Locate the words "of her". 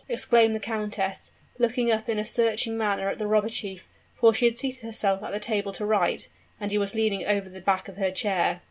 7.87-8.09